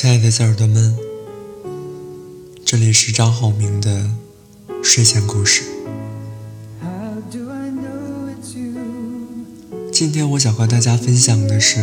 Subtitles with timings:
[0.00, 0.96] 亲爱的小耳朵们，
[2.64, 4.08] 这里是张浩明的
[4.80, 5.64] 睡前故事。
[9.90, 11.80] 今天我想和大家分享的是，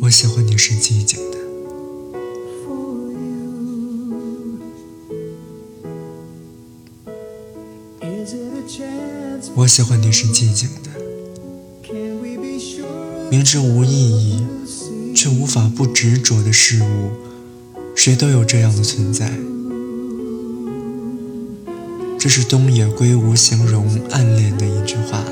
[0.00, 1.36] 我喜欢你是寂静的。
[9.56, 10.90] 我喜欢你是寂静的，
[13.30, 14.42] 明知无意义，
[15.22, 17.10] 却无法不执着的事物，
[17.94, 19.30] 谁都有这样的存在。
[22.18, 25.22] 这是东野圭吾形容暗恋的一句话。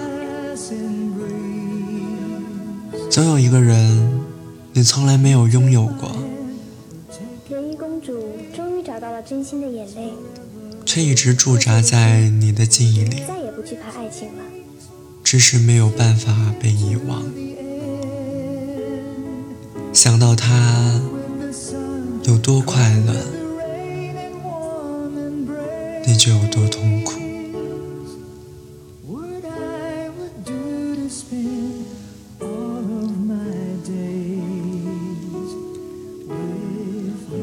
[3.09, 4.21] 总有一个人，
[4.75, 6.15] 你从来没有拥有过。
[7.49, 8.13] 人鱼公主
[8.55, 10.13] 终于找到了真心的眼泪。
[10.85, 14.45] 却一直驻扎在你的记忆里，再也不惧怕爱情了，
[15.25, 17.23] 只是没有办法被遗忘。
[19.93, 21.01] 想到他
[22.25, 23.15] 有多快乐，
[26.07, 27.13] 你就有多痛苦。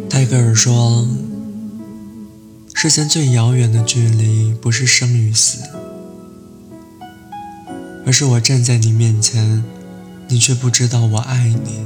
[0.09, 1.07] 泰戈尔说。
[2.77, 5.63] 世间最遥远的距离，不是生与死，
[8.05, 9.63] 而是我站在你面前，
[10.27, 11.83] 你却不知道我爱你。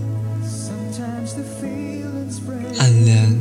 [2.77, 3.37] 暗恋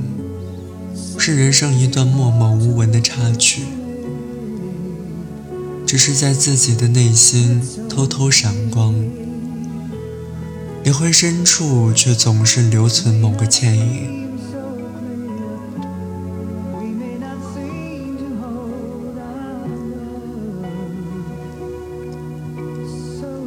[1.18, 3.62] 是人生一段默默无闻的插曲，
[5.86, 8.94] 只是在自己的内心偷偷闪光，
[10.82, 14.18] 灵魂深处却总是留存某个倩影。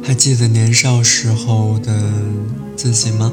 [0.04, 2.12] 还记得年少时候的
[2.76, 3.32] 自己吗？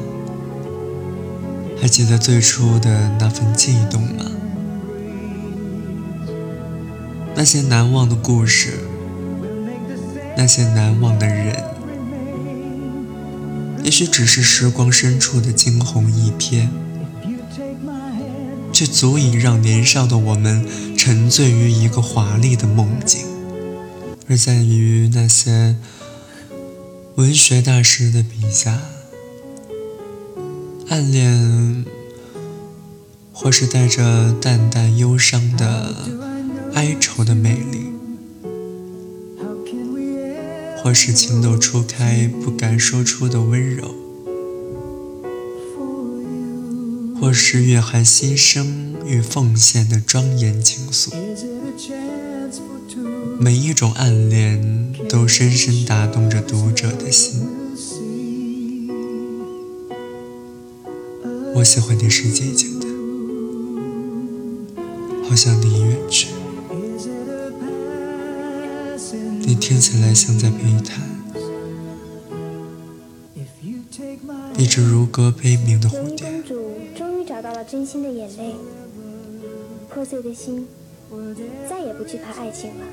[1.81, 4.25] 还记得最初的那份悸动吗？
[7.35, 8.79] 那些难忘的故事，
[10.35, 11.63] 那些难忘的人，
[13.83, 16.67] 也许只是时光深处的惊鸿一瞥，
[18.73, 20.65] 却足以让年少的我们
[20.97, 23.25] 沉醉于一个华丽的梦境，
[24.27, 25.75] 而在于那些。
[27.15, 28.79] 文学大师的笔下，
[30.89, 31.85] 暗恋，
[33.31, 35.93] 或是带着淡淡忧伤的
[36.73, 37.91] 哀愁的魅力，
[40.81, 43.93] 或是情窦初开不敢说出的温柔，
[47.21, 51.13] 或是蕴含牺牲与奉献的庄严情愫。
[53.39, 57.58] 每一种暗恋都深深打动着读者的心。
[61.59, 62.87] 我喜欢你是寂静的，
[65.27, 66.29] 好像你已远去。
[69.41, 71.01] 你听起来像在悲叹，
[74.57, 76.31] 一只如歌悲鸣的蝴蝶。
[76.31, 78.55] 公主终于找到了真心的眼泪，
[79.89, 80.65] 破碎的心
[81.69, 82.85] 再也不惧怕爱情了。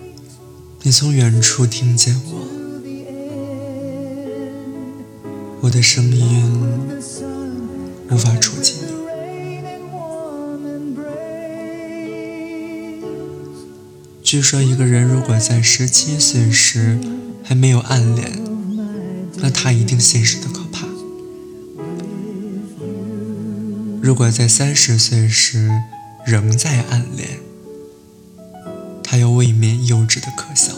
[0.82, 2.40] 你从远处听见我，
[5.60, 6.42] 我的声音
[8.10, 8.96] 无法触及你。
[14.22, 16.98] 据说，一个人如果在十七岁时
[17.44, 18.32] 还没有暗恋，
[19.36, 20.88] 那他一定现实的可怕；
[24.02, 25.70] 如果在三十岁时
[26.26, 27.38] 仍在暗恋，
[29.02, 30.72] 他又未免幼稚的可笑。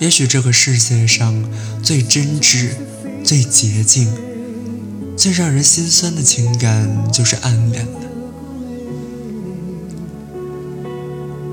[0.00, 1.48] 也许这个世界上
[1.82, 2.70] 最真挚、
[3.22, 4.12] 最洁净、
[5.20, 8.00] 最让人心酸的情感，就是暗恋了。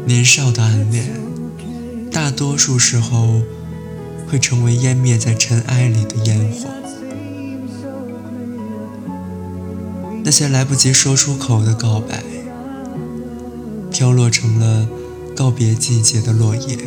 [0.05, 1.09] 年少的暗恋，
[2.09, 3.41] 大多数时候
[4.25, 6.69] 会成为湮灭在尘埃里的烟火。
[10.23, 12.23] 那些来不及说出口的告白。
[13.91, 14.87] 飘落成了
[15.35, 16.77] 告别季节的落叶。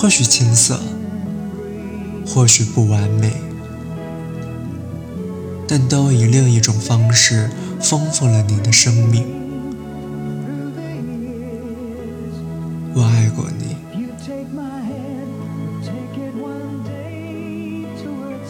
[0.00, 0.80] 或许青涩，
[2.24, 3.32] 或许不完美，
[5.66, 7.50] 但都以另一种方式
[7.80, 9.26] 丰富了你的生命。
[12.94, 13.74] 我爱过你，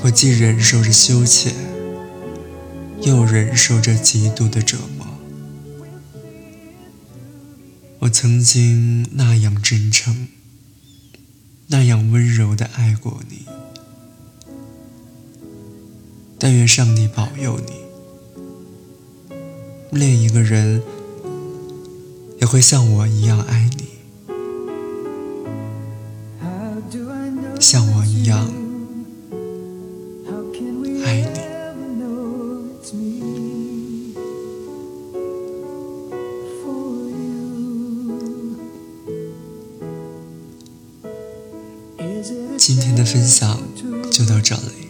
[0.03, 1.55] 我既忍受着羞怯。
[3.01, 5.07] 又忍受着极度的折磨，
[8.01, 10.27] 我曾经那样真诚，
[11.69, 13.47] 那样温柔的爱过你。
[16.39, 17.73] 但愿上帝保佑你，
[19.91, 20.83] 另一个人
[22.41, 23.89] 也会像我一样爱你，
[27.61, 28.49] 像我一样
[42.59, 43.57] 今天的分享
[44.11, 44.89] 就到这里。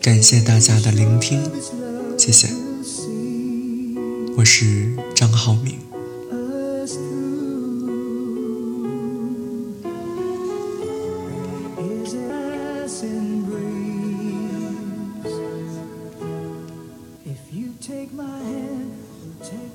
[0.00, 1.42] 感谢大家的聆听，
[2.16, 2.48] 谢谢。
[4.36, 5.76] 我是张浩明。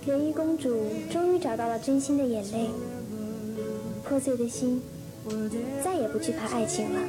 [0.05, 0.69] 莲衣公主
[1.11, 2.69] 终于找到了真心的眼泪，
[4.03, 4.81] 破碎的心
[5.83, 6.99] 再也不惧怕爱情了。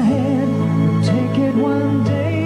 [0.00, 2.37] head, take it one day.